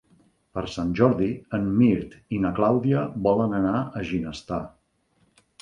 [0.57, 1.27] Per Sant Jordi
[1.57, 4.63] en Mirt i na Clàudia volen anar a Ginestar.